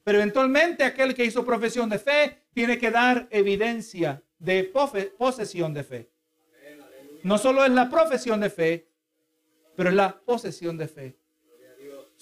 [0.03, 4.63] pero eventualmente aquel que hizo profesión de fe tiene que dar evidencia de
[5.17, 6.11] posesión de fe.
[7.23, 8.87] No solo es la profesión de fe,
[9.75, 11.20] pero es la posesión de fe.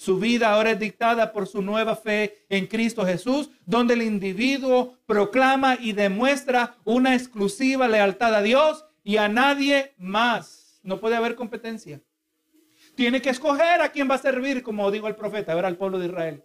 [0.00, 4.94] Su vida ahora es dictada por su nueva fe en Cristo Jesús, donde el individuo
[5.04, 10.80] proclama y demuestra una exclusiva lealtad a Dios y a nadie más.
[10.82, 12.00] No puede haber competencia.
[12.94, 15.98] Tiene que escoger a quién va a servir, como dijo el profeta, ver al pueblo
[15.98, 16.44] de Israel.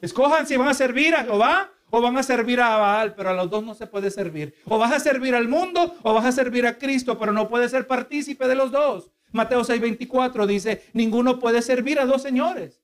[0.00, 3.34] Escojan si van a servir a Jehová o van a servir a Baal, pero a
[3.34, 4.54] los dos no se puede servir.
[4.66, 7.68] O vas a servir al mundo o vas a servir a Cristo, pero no puede
[7.68, 9.10] ser partícipe de los dos.
[9.34, 12.80] Mateo 6:24 dice, ninguno puede servir a dos señores,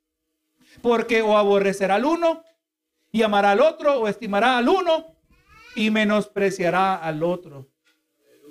[0.82, 2.42] porque o aborrecerá al uno
[3.12, 5.14] y amará al otro, o estimará al uno
[5.76, 7.68] y menospreciará al otro.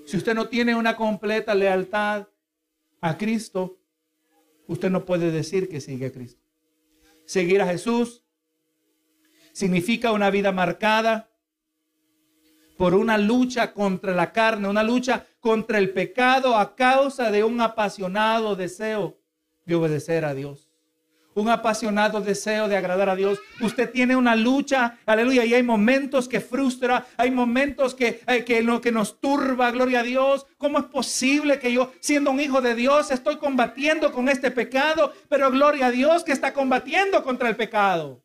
[0.06, 2.28] Si usted no tiene una completa lealtad
[3.02, 3.78] a Cristo,
[4.68, 6.42] usted no puede decir que sigue a Cristo.
[7.26, 8.24] Seguir a Jesús
[9.52, 11.29] significa una vida marcada
[12.80, 17.60] por una lucha contra la carne, una lucha contra el pecado a causa de un
[17.60, 19.18] apasionado deseo
[19.66, 20.70] de obedecer a Dios.
[21.34, 23.38] Un apasionado deseo de agradar a Dios.
[23.60, 28.66] Usted tiene una lucha, aleluya, y hay momentos que frustra, hay momentos que, eh, que
[28.82, 30.48] que nos turba, gloria a Dios.
[30.58, 35.12] ¿Cómo es posible que yo, siendo un hijo de Dios, estoy combatiendo con este pecado?
[35.28, 38.24] Pero gloria a Dios que está combatiendo contra el pecado.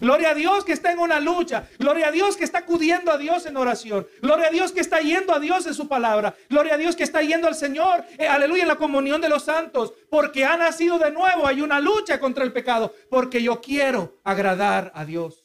[0.00, 1.68] Gloria a Dios que está en una lucha.
[1.78, 4.06] Gloria a Dios que está acudiendo a Dios en oración.
[4.20, 6.34] Gloria a Dios que está yendo a Dios en su palabra.
[6.48, 8.04] Gloria a Dios que está yendo al Señor.
[8.18, 9.92] Eh, aleluya en la comunión de los santos.
[10.10, 11.46] Porque ha nacido de nuevo.
[11.46, 12.94] Hay una lucha contra el pecado.
[13.10, 15.44] Porque yo quiero agradar a Dios.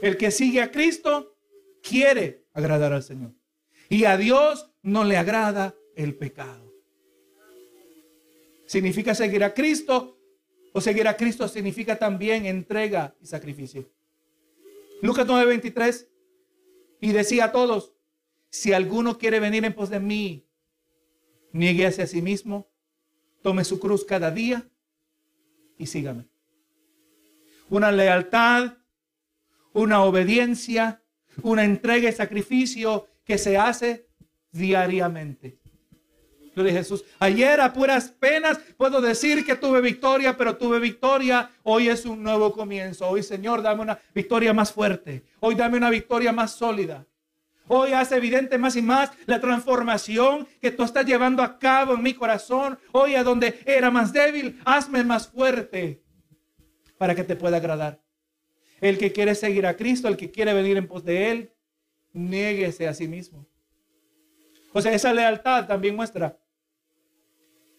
[0.00, 1.36] El que sigue a Cristo
[1.82, 3.32] quiere agradar al Señor.
[3.88, 6.72] Y a Dios no le agrada el pecado.
[8.66, 10.13] Significa seguir a Cristo
[10.76, 13.88] o seguir a Cristo significa también entrega y sacrificio.
[15.02, 16.08] Lucas 9:23.
[17.00, 17.92] Y decía a todos,
[18.50, 20.48] si alguno quiere venir en pos de mí,
[21.52, 22.68] niegue hacia sí mismo,
[23.42, 24.68] tome su cruz cada día
[25.78, 26.26] y sígame.
[27.70, 28.78] Una lealtad,
[29.74, 31.04] una obediencia,
[31.42, 34.08] una entrega y sacrificio que se hace
[34.50, 35.60] diariamente.
[36.54, 37.04] Gloria Jesús.
[37.18, 41.50] Ayer a puras penas puedo decir que tuve victoria, pero tuve victoria.
[41.64, 43.08] Hoy es un nuevo comienzo.
[43.08, 45.24] Hoy, Señor, dame una victoria más fuerte.
[45.40, 47.06] Hoy dame una victoria más sólida.
[47.66, 52.02] Hoy hace evidente más y más la transformación que tú estás llevando a cabo en
[52.02, 52.78] mi corazón.
[52.92, 56.02] Hoy a donde era más débil, hazme más fuerte
[56.98, 58.00] para que te pueda agradar.
[58.80, 61.52] El que quiere seguir a Cristo, el que quiere venir en pos de Él,
[62.12, 63.48] niéguese a sí mismo.
[64.72, 66.36] O sea, esa lealtad también muestra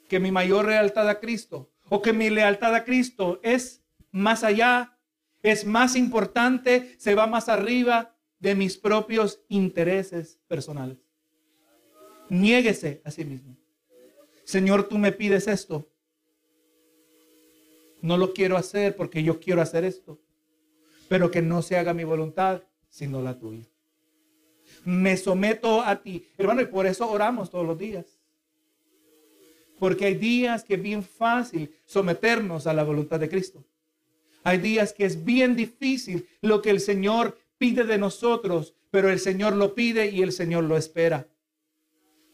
[0.08, 4.98] que mi mayor lealtad a Cristo o que mi lealtad a Cristo es más allá,
[5.44, 10.98] es más importante, se va más arriba de mis propios intereses personales.
[12.30, 13.56] Niéguese a sí mismo.
[14.44, 15.90] Señor, tú me pides esto.
[18.02, 20.20] No lo quiero hacer porque yo quiero hacer esto.
[21.08, 23.66] Pero que no se haga mi voluntad, sino la tuya.
[24.84, 26.28] Me someto a ti.
[26.38, 28.15] Hermano, y por eso oramos todos los días.
[29.80, 33.64] Porque hay días que es bien fácil someternos a la voluntad de Cristo.
[34.44, 39.20] Hay días que es bien difícil lo que el Señor pide de nosotros, pero el
[39.20, 41.28] Señor lo pide y el Señor lo espera.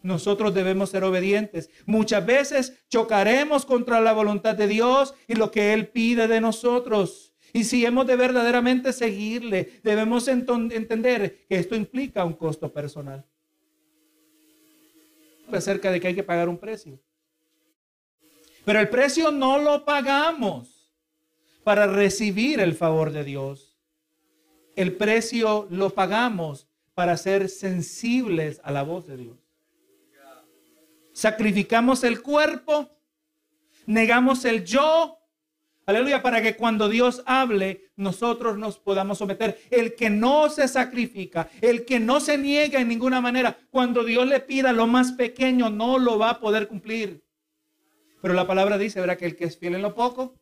[0.03, 1.69] Nosotros debemos ser obedientes.
[1.85, 7.33] Muchas veces chocaremos contra la voluntad de Dios y lo que Él pide de nosotros.
[7.53, 13.25] Y si hemos de verdaderamente seguirle, debemos entender que esto implica un costo personal.
[15.51, 16.99] Acerca de que hay que pagar un precio.
[18.65, 20.89] Pero el precio no lo pagamos
[21.63, 23.67] para recibir el favor de Dios.
[24.75, 29.37] el precio lo pagamos para ser sensibles a la voz de Dios.
[31.13, 32.89] Sacrificamos el cuerpo,
[33.85, 35.19] negamos el yo,
[35.85, 39.59] aleluya, para que cuando Dios hable, nosotros nos podamos someter.
[39.69, 44.27] El que no se sacrifica, el que no se niega en ninguna manera, cuando Dios
[44.27, 47.21] le pida lo más pequeño, no lo va a poder cumplir.
[48.21, 49.17] Pero la palabra dice, ¿verdad?
[49.17, 50.35] Que el que es fiel en lo poco,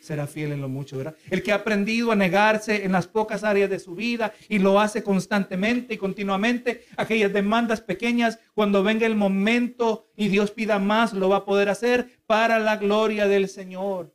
[0.00, 1.16] será fiel en lo mucho, ¿verdad?
[1.30, 4.80] El que ha aprendido a negarse en las pocas áreas de su vida y lo
[4.80, 11.12] hace constantemente y continuamente, aquellas demandas pequeñas, cuando venga el momento y Dios pida más,
[11.12, 14.14] lo va a poder hacer para la gloria del Señor.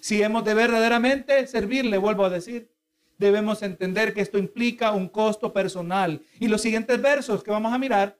[0.00, 2.70] Si hemos de verdaderamente servirle, vuelvo a decir,
[3.18, 6.22] debemos entender que esto implica un costo personal.
[6.38, 8.18] Y los siguientes versos que vamos a mirar,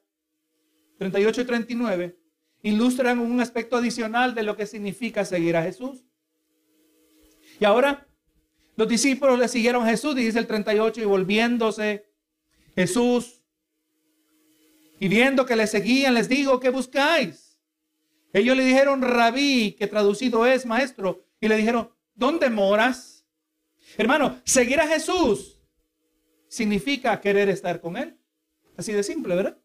[0.98, 2.17] 38 y 39,
[2.62, 6.05] ilustran un aspecto adicional de lo que significa seguir a Jesús.
[7.61, 8.07] Y ahora
[8.77, 12.07] los discípulos le siguieron a Jesús, dice el 38, y volviéndose
[12.75, 13.42] Jesús
[15.01, 17.61] y viendo que le seguían, les digo, ¿qué buscáis?
[18.33, 23.25] Ellos le dijeron, rabí, que traducido es maestro, y le dijeron, ¿dónde moras?
[23.97, 25.61] Hermano, seguir a Jesús
[26.49, 28.18] significa querer estar con Él.
[28.77, 29.59] Así de simple, ¿verdad?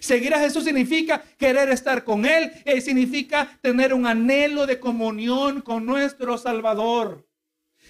[0.00, 5.60] Seguir a Jesús significa querer estar con Él, eh, significa tener un anhelo de comunión
[5.60, 7.26] con nuestro Salvador.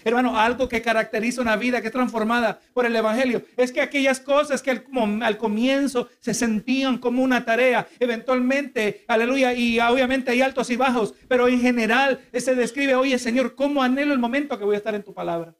[0.04, 4.20] Hermano, algo que caracteriza una vida que es transformada por el Evangelio es que aquellas
[4.20, 4.85] cosas que al,
[5.22, 11.14] al, comienzo se sentían como una tarea, eventualmente, aleluya, y obviamente hay altos y bajos,
[11.26, 14.94] pero en general se describe, oye Señor, ¿cómo anhelo el momento que voy a estar
[14.94, 15.54] en tu palabra?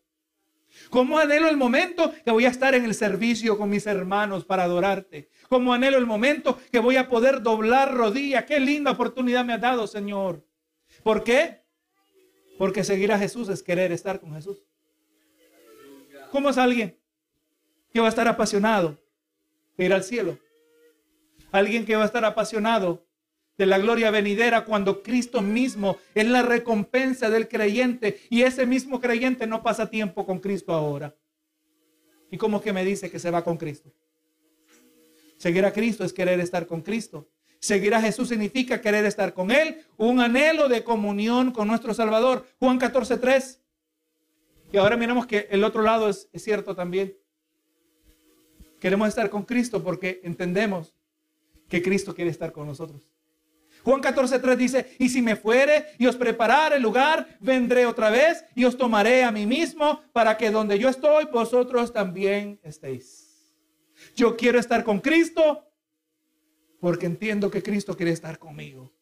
[0.90, 4.64] ¿Cómo anhelo el momento que voy a estar en el servicio con mis hermanos para
[4.64, 5.31] adorarte?
[5.55, 8.45] Como anhelo el momento que voy a poder doblar rodilla.
[8.45, 10.45] Qué linda oportunidad me ha dado, Señor.
[11.05, 11.62] ¿Por qué?
[12.59, 14.64] Porque seguir a Jesús es querer estar con Jesús.
[16.33, 16.99] ¿Cómo es alguien
[17.93, 18.99] que va a estar apasionado
[19.77, 20.40] de ir al cielo?
[21.53, 23.07] Alguien que va a estar apasionado
[23.57, 29.01] de la gloria venidera cuando Cristo mismo es la recompensa del creyente y ese mismo
[29.01, 31.14] creyente no pasa tiempo con Cristo ahora.
[32.29, 33.93] ¿Y cómo que me dice que se va con Cristo?
[35.37, 37.29] Seguir a Cristo es querer estar con Cristo.
[37.64, 42.47] Seguir a Jesús significa querer estar con Él, un anhelo de comunión con nuestro Salvador.
[42.59, 43.61] Juan 14, 3.
[44.70, 47.16] Y ahora miremos que el otro lado es, cierto también.
[48.81, 50.92] Queremos estar con Cristo porque entendemos
[51.68, 53.11] que Cristo quiere estar con nosotros.
[53.83, 58.44] Juan 14, 3 dice, y si me fuere y os preparare lugar, vendré otra vez
[58.55, 63.24] y os tomaré a mí mismo para que donde yo estoy, vosotros también estéis.
[64.14, 65.64] Yo quiero estar con Cristo
[66.81, 68.92] porque entiendo que Cristo quiere estar conmigo.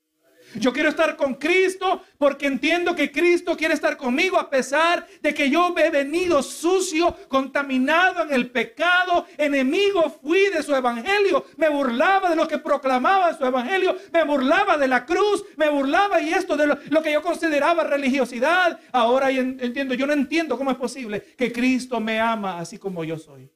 [0.56, 5.32] Yo quiero estar con Cristo porque entiendo que Cristo quiere estar conmigo a pesar de
[5.32, 11.68] que yo he venido sucio, contaminado en el pecado, enemigo fui de su evangelio, me
[11.68, 16.30] burlaba de lo que proclamaba su evangelio, me burlaba de la cruz, me burlaba y
[16.34, 18.78] esto de lo, lo que yo consideraba religiosidad.
[18.92, 23.18] Ahora entiendo, yo no entiendo cómo es posible que Cristo me ama así como yo
[23.18, 23.50] soy.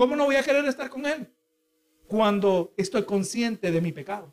[0.00, 1.30] ¿Cómo no voy a querer estar con Él?
[2.08, 4.32] Cuando estoy consciente de mi pecado.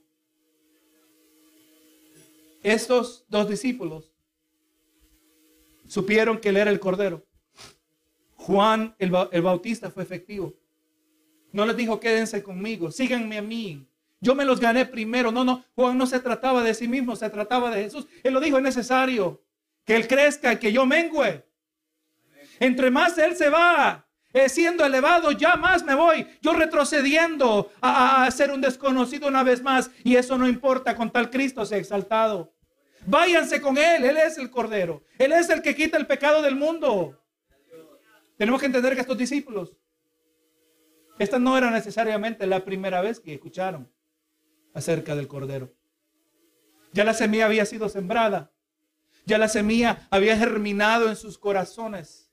[2.63, 4.13] Estos dos discípulos
[5.85, 7.27] supieron que Él era el Cordero.
[8.35, 10.53] Juan el, el Bautista fue efectivo.
[11.51, 13.85] No les dijo, quédense conmigo, síganme a mí.
[14.21, 15.33] Yo me los gané primero.
[15.33, 18.07] No, no, Juan no se trataba de sí mismo, se trataba de Jesús.
[18.23, 19.43] Él lo dijo, es necesario
[19.83, 21.43] que Él crezca y que yo mengüe.
[22.57, 24.06] Entre más Él se va,
[24.37, 29.63] eh, siendo elevado, ya más me voy, yo retrocediendo a, ser un desconocido una vez
[29.63, 29.89] más.
[30.03, 32.53] Y eso no importa, con tal Cristo sea exaltado.
[33.05, 36.55] Váyanse con Él, Él es el Cordero, Él es el que quita el pecado del
[36.55, 37.19] mundo.
[38.37, 39.75] Tenemos que entender que estos discípulos,
[41.17, 43.91] esta no era necesariamente la primera vez que escucharon
[44.73, 45.73] acerca del Cordero.
[46.93, 48.51] Ya la semilla había sido sembrada,
[49.25, 52.26] ya la semilla había germinado en sus corazones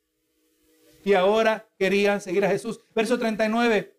[1.05, 2.81] y ahora querían seguir a Jesús.
[2.95, 3.97] Verso 39.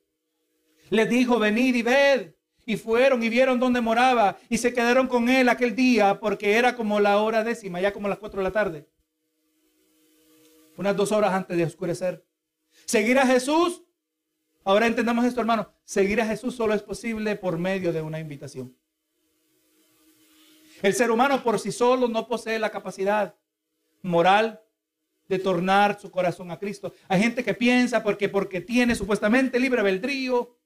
[0.90, 2.32] Les dijo, venid y ved.
[2.66, 6.76] Y fueron y vieron dónde moraba y se quedaron con él aquel día porque era
[6.76, 8.90] como la hora décima, ya como las cuatro de la tarde.
[10.76, 12.26] Unas dos horas antes de oscurecer.
[12.86, 13.84] Seguir a Jesús.
[14.64, 15.72] Ahora entendamos esto, hermano.
[15.84, 18.76] Seguir a Jesús solo es posible por medio de una invitación.
[20.82, 23.36] El ser humano por sí solo no posee la capacidad
[24.02, 24.65] moral,
[25.28, 26.94] de tornar su corazón a Cristo.
[27.08, 30.58] Hay gente que piensa porque porque tiene supuestamente libre albedrío,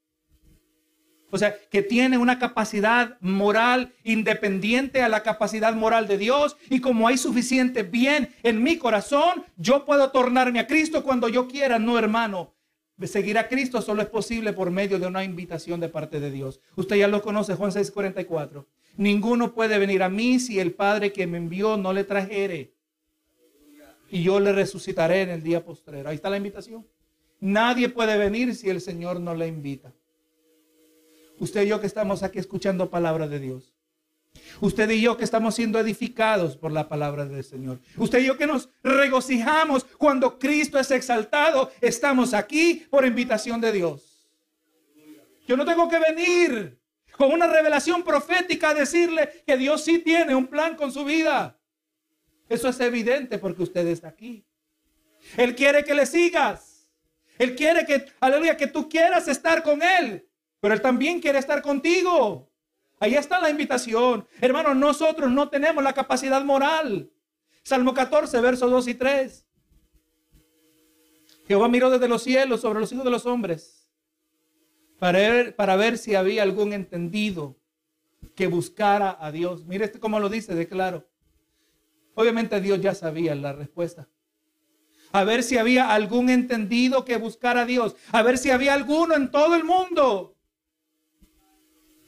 [1.32, 6.56] O sea, que tiene una capacidad moral independiente a la capacidad moral de Dios.
[6.68, 11.46] Y como hay suficiente bien en mi corazón, yo puedo tornarme a Cristo cuando yo
[11.46, 11.78] quiera.
[11.78, 12.54] No, hermano.
[13.06, 16.60] Seguir a Cristo solo es posible por medio de una invitación de parte de Dios.
[16.76, 18.66] Usted ya lo conoce, Juan 6:44.
[18.96, 22.74] Ninguno puede venir a mí si el Padre que me envió no le trajere.
[24.10, 26.08] Y yo le resucitaré en el día postrero.
[26.08, 26.86] Ahí está la invitación.
[27.38, 29.92] Nadie puede venir si el Señor no le invita.
[31.38, 33.72] Usted y yo que estamos aquí escuchando palabra de Dios.
[34.60, 37.80] Usted y yo que estamos siendo edificados por la palabra del Señor.
[37.96, 41.70] Usted y yo que nos regocijamos cuando Cristo es exaltado.
[41.80, 44.28] Estamos aquí por invitación de Dios.
[45.46, 46.78] Yo no tengo que venir
[47.16, 51.59] con una revelación profética a decirle que Dios sí tiene un plan con su vida.
[52.50, 54.44] Eso es evidente porque usted está aquí.
[55.36, 56.88] Él quiere que le sigas.
[57.38, 60.28] Él quiere que, aleluya, que tú quieras estar con Él.
[60.60, 62.50] Pero Él también quiere estar contigo.
[62.98, 64.26] Ahí está la invitación.
[64.40, 67.08] Hermanos, nosotros no tenemos la capacidad moral.
[67.62, 69.46] Salmo 14, versos 2 y 3.
[71.46, 73.88] Jehová miró desde los cielos sobre los hijos de los hombres
[74.98, 77.56] para ver, para ver si había algún entendido
[78.34, 79.64] que buscara a Dios.
[79.66, 81.09] Mire este cómo lo dice de claro.
[82.14, 84.08] Obviamente Dios ya sabía la respuesta.
[85.12, 87.96] A ver si había algún entendido que buscara a Dios.
[88.12, 90.36] A ver si había alguno en todo el mundo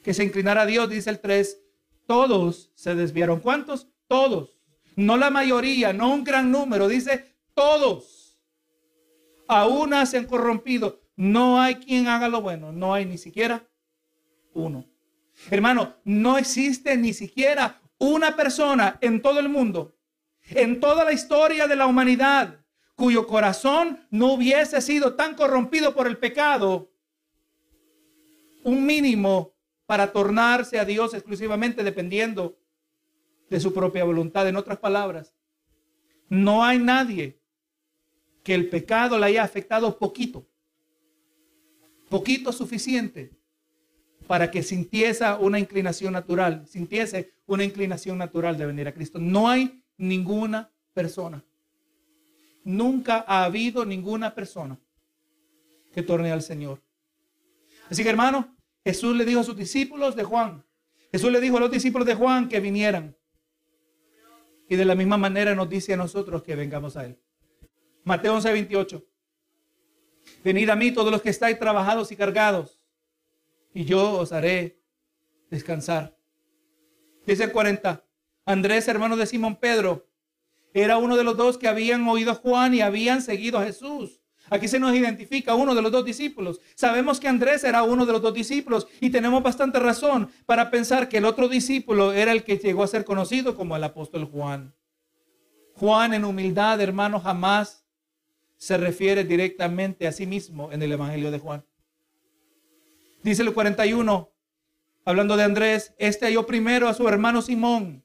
[0.02, 1.62] que se inclinara a Dios, dice el 3,
[2.06, 3.40] todos se desviaron.
[3.40, 3.88] ¿Cuántos?
[4.08, 4.58] Todos.
[4.96, 8.38] No la mayoría, no un gran número, dice todos.
[9.48, 11.00] Aún se han corrompido.
[11.16, 13.68] No hay quien haga lo bueno, no hay ni siquiera
[14.54, 14.86] uno.
[15.50, 19.94] Hermano, no existe ni siquiera una persona en todo el mundo,
[20.50, 22.58] en toda la historia de la humanidad,
[22.96, 26.90] cuyo corazón no hubiese sido tan corrompido por el pecado,
[28.64, 29.54] un mínimo
[29.86, 32.58] para tornarse a Dios exclusivamente dependiendo
[33.48, 34.48] de su propia voluntad.
[34.48, 35.32] En otras palabras,
[36.28, 37.38] no hay nadie
[38.42, 40.44] que el pecado le haya afectado poquito,
[42.08, 43.30] poquito suficiente
[44.26, 49.18] para que sintiese una inclinación natural, sintiese una inclinación natural de venir a Cristo.
[49.18, 51.44] No hay ninguna persona.
[52.64, 54.78] Nunca ha habido ninguna persona
[55.92, 56.82] que torne al Señor.
[57.90, 60.64] Así que hermano, Jesús le dijo a sus discípulos de Juan,
[61.10, 63.16] Jesús le dijo a los discípulos de Juan que vinieran.
[64.68, 67.20] Y de la misma manera nos dice a nosotros que vengamos a Él.
[68.04, 69.04] Mateo 11, 28.
[70.42, 72.80] Venid a mí todos los que estáis trabajados y cargados,
[73.74, 74.80] y yo os haré
[75.50, 76.16] descansar.
[77.26, 78.04] Dice el 40.
[78.44, 80.06] Andrés, hermano de Simón Pedro,
[80.74, 84.20] era uno de los dos que habían oído a Juan y habían seguido a Jesús.
[84.50, 86.60] Aquí se nos identifica uno de los dos discípulos.
[86.74, 91.08] Sabemos que Andrés era uno de los dos discípulos y tenemos bastante razón para pensar
[91.08, 94.74] que el otro discípulo era el que llegó a ser conocido como el apóstol Juan.
[95.74, 97.86] Juan en humildad, hermano, jamás
[98.56, 101.64] se refiere directamente a sí mismo en el Evangelio de Juan.
[103.22, 104.31] Dice el 41,
[105.04, 108.04] hablando de Andrés, este halló primero a su hermano Simón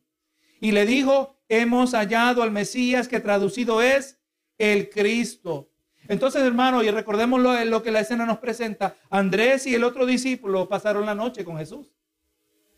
[0.60, 4.20] y le dijo, hemos hallado al Mesías que traducido es
[4.58, 5.70] el Cristo.
[6.08, 8.96] Entonces, hermano, y recordemos lo, que la escena nos presenta.
[9.10, 11.94] Andrés y el otro discípulo pasaron la noche con Jesús.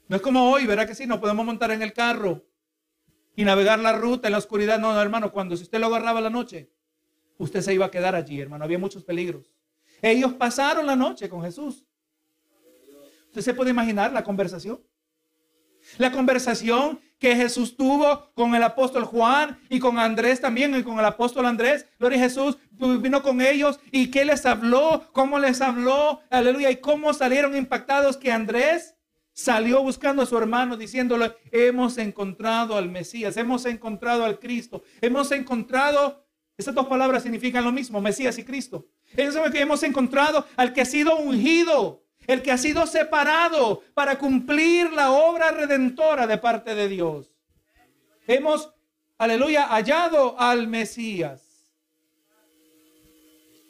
[0.08, 1.06] No es como hoy, ¿verdad que sí?
[1.06, 2.44] Nos podemos montar en el carro
[3.36, 4.80] y navegar la ruta en la oscuridad.
[4.80, 6.72] No, no, hermano, cuando si usted lo agarraba la noche,
[7.38, 8.66] usted se iba a quedar allí, hermano.
[8.66, 9.56] Había muchos peligros.
[10.02, 11.86] Ellos pasaron la noche con Jesús.
[13.30, 14.82] ¿Usted se puede imaginar la conversación?
[15.98, 20.98] La conversación que Jesús tuvo con el apóstol Juan y con Andrés también y con
[21.00, 21.86] el apóstol Andrés.
[22.00, 26.78] Gloria a Jesús vino con ellos y qué les habló, cómo les habló, aleluya, y
[26.78, 28.96] cómo salieron impactados que Andrés
[29.34, 35.32] salió buscando a su hermano diciéndole, hemos encontrado al Mesías, hemos encontrado al Cristo, hemos
[35.32, 36.26] encontrado,
[36.58, 38.88] estas dos palabras significan lo mismo, Mesías y Cristo.
[39.16, 45.12] Hemos encontrado al que ha sido ungido, el que ha sido separado para cumplir la
[45.12, 47.36] obra redentora de parte de Dios.
[48.28, 48.72] Hemos,
[49.18, 51.72] aleluya, hallado al Mesías.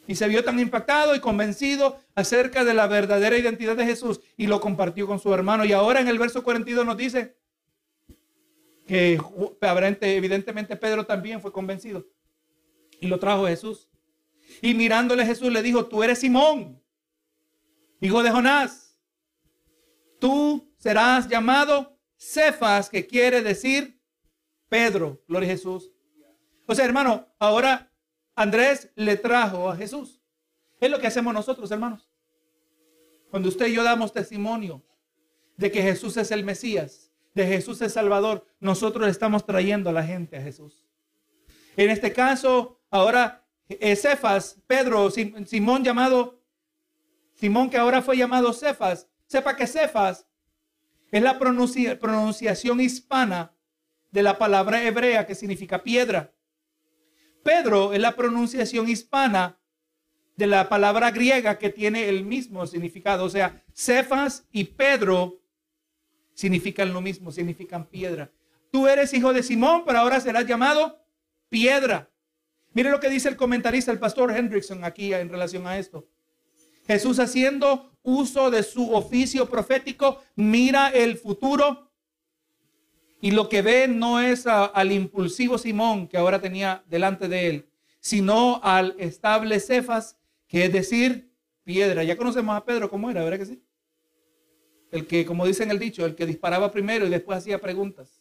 [0.08, 4.48] Y se vio tan impactado y convencido acerca de la verdadera identidad de Jesús y
[4.48, 5.64] lo compartió con su hermano.
[5.64, 7.38] Y ahora en el verso 42 nos dice
[8.86, 9.22] que
[10.02, 12.06] evidentemente Pedro también fue convencido
[13.00, 13.88] y lo trajo Jesús.
[14.62, 16.82] Y mirándole Jesús le dijo, tú eres Simón,
[18.02, 18.98] hijo de Jonás,
[20.20, 24.00] tú serás llamado Cefas, que quiere decir
[24.68, 25.92] Pedro, gloria a Jesús.
[26.68, 27.92] O sea, hermano, ahora
[28.36, 30.22] Andrés le trajo a Jesús.
[30.80, 32.10] Es lo que hacemos nosotros, hermanos.
[33.32, 34.84] Cuando usted y yo damos testimonio
[35.58, 40.04] de que Jesús es el Mesías, de Jesús es Salvador, nosotros estamos trayendo a la
[40.04, 40.86] gente a Jesús.
[41.76, 46.39] En este caso, ahora Cefas, Pedro, Simón llamado,
[47.40, 50.28] Simón que ahora fue llamado Cefas, sepa que Cefas
[51.10, 53.56] es la pronunciación hispana
[54.12, 56.34] de la palabra hebrea que significa piedra.
[57.44, 59.58] Pedro es la pronunciación hispana
[60.36, 63.24] de la palabra griega que tiene el mismo significado.
[63.24, 65.42] O sea, Cefas y Pedro
[66.34, 68.32] significan lo mismo, significan piedra.
[68.70, 71.06] Tú eres hijo de Simón, pero ahora serás llamado
[71.48, 72.12] piedra.
[72.74, 76.08] Mire lo que dice el comentarista, el pastor Hendrickson, aquí en relación a esto.
[76.90, 81.92] Jesús haciendo uso de su oficio profético, mira el futuro
[83.22, 87.70] y lo que ve no es al impulsivo Simón que ahora tenía delante de él,
[88.00, 90.18] sino al estable Cefas,
[90.48, 91.32] que es decir,
[91.64, 92.04] piedra.
[92.04, 93.64] Ya conocemos a Pedro cómo era, ¿verdad que sí?
[94.90, 98.19] El que, como dicen el dicho, el que disparaba primero y después hacía preguntas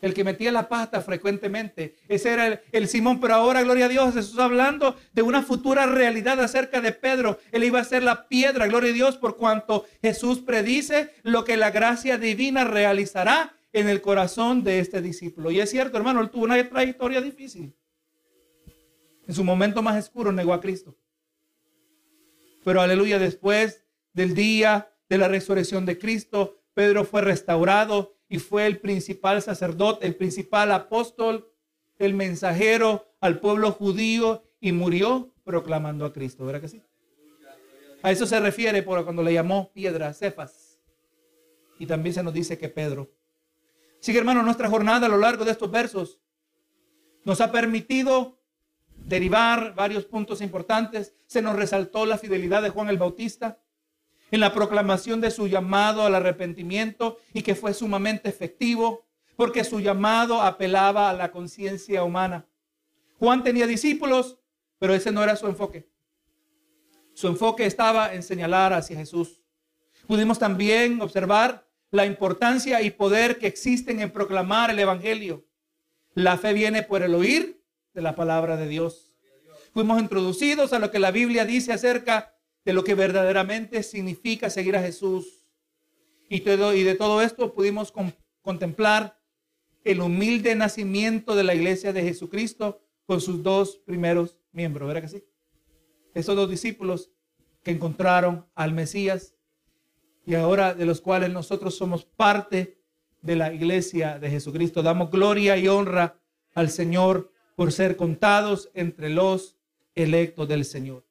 [0.00, 1.96] el que metía la pata frecuentemente.
[2.08, 6.40] Ese era el, Simón, pero ahora, gloria a Dios, Jesús hablando de una futura realidad
[6.40, 7.38] acerca de Pedro.
[7.52, 11.56] Él iba a ser la piedra, gloria a Dios, por cuanto Jesús predice lo que
[11.56, 15.50] la gracia divina realizará en el corazón de este discípulo.
[15.50, 17.74] Y es cierto, hermano, él tuvo una trayectoria difícil.
[19.26, 20.96] En su momento más oscuro negó a Cristo.
[22.64, 28.66] Pero aleluya, después del día de la resurrección de Cristo, Pedro fue restaurado y fue
[28.66, 31.50] el principal sacerdote, el principal apóstol,
[31.98, 36.44] el mensajero al pueblo judío y murió proclamando a Cristo.
[36.44, 36.82] ¿Verdad que sí?
[38.02, 40.78] A eso se refiere por cuando le llamó piedra, Cefas.
[41.78, 43.10] Y también se nos dice que Pedro.
[44.00, 46.20] Así que hermano, nuestra jornada a lo largo de estos versos
[47.24, 48.38] nos ha permitido
[48.94, 51.14] derivar varios puntos importantes.
[51.26, 53.58] Se nos resaltó la fidelidad de Juan el Bautista
[54.30, 59.06] en la proclamación de su llamado al arrepentimiento y que fue sumamente efectivo
[59.36, 62.46] porque su llamado apelaba a la conciencia humana.
[63.18, 64.38] Juan tenía discípulos,
[64.78, 65.88] pero ese no era su enfoque.
[67.14, 69.40] Su enfoque estaba en señalar hacia Jesús.
[70.06, 75.46] Pudimos también observar la importancia y poder que existen en proclamar el Evangelio.
[76.14, 77.62] La fe viene por el oír
[77.94, 79.12] de la palabra de Dios.
[79.72, 84.76] Fuimos introducidos a lo que la Biblia dice acerca de lo que verdaderamente significa seguir
[84.76, 85.44] a Jesús.
[86.28, 87.92] Y, todo, y de todo esto pudimos
[88.42, 89.18] contemplar
[89.84, 95.08] el humilde nacimiento de la iglesia de Jesucristo con sus dos primeros miembros, ¿verdad que
[95.08, 95.24] sí?
[96.12, 97.10] Esos dos discípulos
[97.62, 99.34] que encontraron al Mesías
[100.26, 102.82] y ahora de los cuales nosotros somos parte
[103.22, 104.82] de la iglesia de Jesucristo.
[104.82, 106.20] Damos gloria y honra
[106.54, 109.56] al Señor por ser contados entre los
[109.94, 111.07] electos del Señor.